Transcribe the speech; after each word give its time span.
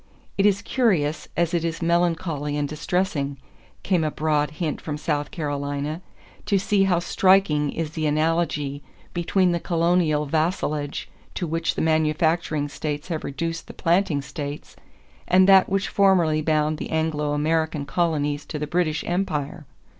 "It 0.35 0.47
is 0.47 0.63
curious 0.63 1.27
as 1.37 1.53
it 1.53 1.63
is 1.63 1.79
melancholy 1.79 2.57
and 2.57 2.67
distressing," 2.67 3.37
came 3.83 4.03
a 4.03 4.09
broad 4.09 4.49
hint 4.57 4.81
from 4.81 4.97
South 4.97 5.29
Carolina, 5.29 6.01
"to 6.47 6.57
see 6.57 6.85
how 6.85 6.97
striking 6.97 7.71
is 7.71 7.91
the 7.91 8.07
analogy 8.07 8.81
between 9.13 9.51
the 9.51 9.59
colonial 9.59 10.25
vassalage 10.25 11.07
to 11.35 11.45
which 11.45 11.75
the 11.75 11.83
manufacturing 11.83 12.67
states 12.67 13.09
have 13.09 13.23
reduced 13.23 13.67
the 13.67 13.75
planting 13.75 14.23
states 14.23 14.75
and 15.27 15.47
that 15.47 15.69
which 15.69 15.87
formerly 15.87 16.41
bound 16.41 16.79
the 16.79 16.89
Anglo 16.89 17.33
American 17.33 17.85
colonies 17.85 18.43
to 18.47 18.57
the 18.57 18.65
British 18.65 19.03
empire.... 19.03 19.67